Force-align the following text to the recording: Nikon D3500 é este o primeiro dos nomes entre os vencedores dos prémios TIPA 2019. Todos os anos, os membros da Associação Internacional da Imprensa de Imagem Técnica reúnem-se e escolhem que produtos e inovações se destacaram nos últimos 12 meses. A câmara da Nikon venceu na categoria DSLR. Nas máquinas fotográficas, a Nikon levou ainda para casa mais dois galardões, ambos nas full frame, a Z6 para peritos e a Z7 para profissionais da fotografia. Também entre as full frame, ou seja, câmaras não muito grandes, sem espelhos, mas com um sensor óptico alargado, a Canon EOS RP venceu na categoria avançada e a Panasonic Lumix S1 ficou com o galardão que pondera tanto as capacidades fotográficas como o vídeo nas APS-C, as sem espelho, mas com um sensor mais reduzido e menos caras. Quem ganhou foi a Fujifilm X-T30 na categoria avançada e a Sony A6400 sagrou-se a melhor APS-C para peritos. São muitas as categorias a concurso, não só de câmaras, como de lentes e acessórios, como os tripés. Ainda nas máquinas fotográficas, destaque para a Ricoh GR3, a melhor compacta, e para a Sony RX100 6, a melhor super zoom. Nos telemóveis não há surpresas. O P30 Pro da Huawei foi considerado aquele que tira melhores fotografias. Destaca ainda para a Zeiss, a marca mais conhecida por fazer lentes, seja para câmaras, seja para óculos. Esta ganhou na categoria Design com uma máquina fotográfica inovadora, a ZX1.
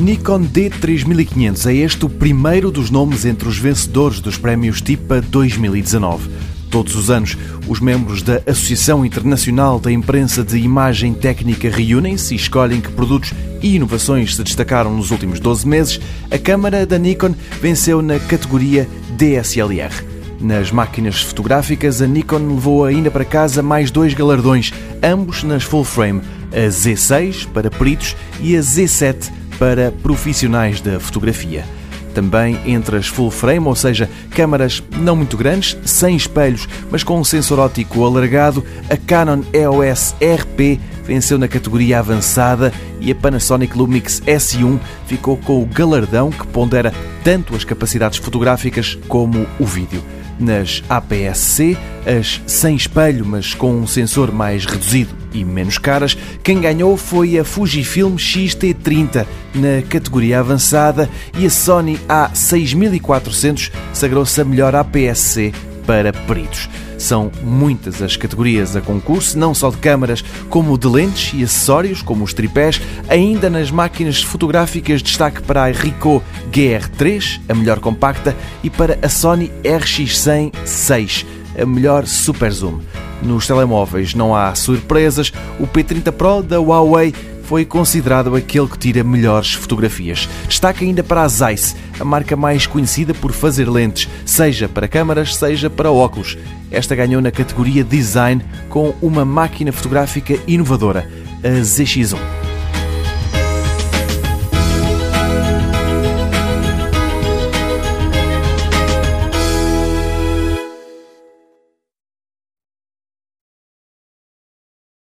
Nikon 0.00 0.46
D3500 0.46 1.66
é 1.66 1.74
este 1.74 2.06
o 2.06 2.08
primeiro 2.08 2.70
dos 2.70 2.90
nomes 2.90 3.26
entre 3.26 3.46
os 3.46 3.58
vencedores 3.58 4.18
dos 4.18 4.38
prémios 4.38 4.80
TIPA 4.80 5.20
2019. 5.20 6.30
Todos 6.70 6.96
os 6.96 7.10
anos, 7.10 7.36
os 7.68 7.80
membros 7.80 8.22
da 8.22 8.40
Associação 8.46 9.04
Internacional 9.04 9.78
da 9.78 9.92
Imprensa 9.92 10.42
de 10.42 10.56
Imagem 10.56 11.12
Técnica 11.12 11.68
reúnem-se 11.68 12.32
e 12.32 12.36
escolhem 12.38 12.80
que 12.80 12.90
produtos 12.90 13.34
e 13.60 13.76
inovações 13.76 14.36
se 14.36 14.42
destacaram 14.42 14.96
nos 14.96 15.10
últimos 15.10 15.38
12 15.38 15.68
meses. 15.68 16.00
A 16.30 16.38
câmara 16.38 16.86
da 16.86 16.96
Nikon 16.96 17.34
venceu 17.60 18.00
na 18.00 18.18
categoria 18.18 18.88
DSLR. 19.18 19.92
Nas 20.40 20.70
máquinas 20.72 21.20
fotográficas, 21.20 22.00
a 22.00 22.06
Nikon 22.06 22.54
levou 22.54 22.86
ainda 22.86 23.10
para 23.10 23.26
casa 23.26 23.62
mais 23.62 23.90
dois 23.90 24.14
galardões, 24.14 24.72
ambos 25.02 25.42
nas 25.42 25.62
full 25.62 25.84
frame, 25.84 26.22
a 26.52 26.68
Z6 26.70 27.46
para 27.48 27.70
peritos 27.70 28.16
e 28.40 28.56
a 28.56 28.60
Z7 28.60 29.30
para 29.60 29.92
profissionais 29.92 30.80
da 30.80 30.98
fotografia. 30.98 31.66
Também 32.14 32.58
entre 32.64 32.96
as 32.96 33.06
full 33.06 33.30
frame, 33.30 33.66
ou 33.66 33.76
seja, 33.76 34.08
câmaras 34.30 34.82
não 34.98 35.14
muito 35.14 35.36
grandes, 35.36 35.76
sem 35.84 36.16
espelhos, 36.16 36.66
mas 36.90 37.04
com 37.04 37.20
um 37.20 37.24
sensor 37.24 37.58
óptico 37.58 38.04
alargado, 38.04 38.64
a 38.88 38.96
Canon 38.96 39.42
EOS 39.52 40.16
RP 40.20 40.80
venceu 41.10 41.36
na 41.36 41.48
categoria 41.48 41.98
avançada 41.98 42.72
e 43.00 43.10
a 43.10 43.14
Panasonic 43.16 43.76
Lumix 43.76 44.20
S1 44.20 44.78
ficou 45.08 45.36
com 45.36 45.60
o 45.60 45.66
galardão 45.66 46.30
que 46.30 46.46
pondera 46.46 46.94
tanto 47.24 47.56
as 47.56 47.64
capacidades 47.64 48.16
fotográficas 48.16 48.96
como 49.08 49.44
o 49.58 49.66
vídeo 49.66 50.04
nas 50.38 50.84
APS-C, 50.88 51.76
as 52.06 52.40
sem 52.46 52.76
espelho, 52.76 53.26
mas 53.26 53.54
com 53.54 53.72
um 53.72 53.88
sensor 53.88 54.30
mais 54.30 54.64
reduzido 54.64 55.12
e 55.34 55.44
menos 55.44 55.78
caras. 55.78 56.16
Quem 56.44 56.60
ganhou 56.60 56.96
foi 56.96 57.40
a 57.40 57.44
Fujifilm 57.44 58.16
X-T30 58.16 59.26
na 59.52 59.82
categoria 59.88 60.38
avançada 60.38 61.10
e 61.36 61.44
a 61.44 61.50
Sony 61.50 61.98
A6400 62.08 63.72
sagrou-se 63.92 64.40
a 64.40 64.44
melhor 64.44 64.76
APS-C 64.76 65.52
para 65.90 66.12
peritos. 66.12 66.68
São 66.96 67.32
muitas 67.42 68.00
as 68.00 68.16
categorias 68.16 68.76
a 68.76 68.80
concurso, 68.80 69.36
não 69.36 69.52
só 69.52 69.70
de 69.70 69.76
câmaras, 69.78 70.22
como 70.48 70.78
de 70.78 70.86
lentes 70.86 71.32
e 71.34 71.42
acessórios, 71.42 72.00
como 72.00 72.22
os 72.22 72.32
tripés. 72.32 72.80
Ainda 73.08 73.50
nas 73.50 73.72
máquinas 73.72 74.22
fotográficas, 74.22 75.02
destaque 75.02 75.42
para 75.42 75.64
a 75.64 75.72
Ricoh 75.72 76.22
GR3, 76.52 77.40
a 77.48 77.54
melhor 77.54 77.80
compacta, 77.80 78.36
e 78.62 78.70
para 78.70 79.00
a 79.02 79.08
Sony 79.08 79.50
RX100 79.64 80.52
6, 80.64 81.26
a 81.60 81.66
melhor 81.66 82.06
super 82.06 82.52
zoom. 82.52 82.78
Nos 83.20 83.48
telemóveis 83.48 84.14
não 84.14 84.32
há 84.32 84.54
surpresas. 84.54 85.32
O 85.58 85.66
P30 85.66 86.12
Pro 86.12 86.40
da 86.40 86.60
Huawei 86.60 87.12
foi 87.50 87.64
considerado 87.64 88.36
aquele 88.36 88.68
que 88.68 88.78
tira 88.78 89.02
melhores 89.02 89.54
fotografias. 89.54 90.28
Destaca 90.46 90.84
ainda 90.84 91.02
para 91.02 91.22
a 91.22 91.28
Zeiss, 91.28 91.74
a 91.98 92.04
marca 92.04 92.36
mais 92.36 92.64
conhecida 92.64 93.12
por 93.12 93.32
fazer 93.32 93.68
lentes, 93.68 94.08
seja 94.24 94.68
para 94.68 94.86
câmaras, 94.86 95.34
seja 95.34 95.68
para 95.68 95.90
óculos. 95.90 96.38
Esta 96.70 96.94
ganhou 96.94 97.20
na 97.20 97.32
categoria 97.32 97.82
Design 97.82 98.40
com 98.68 98.94
uma 99.02 99.24
máquina 99.24 99.72
fotográfica 99.72 100.38
inovadora, 100.46 101.10
a 101.42 101.48
ZX1. 101.48 102.39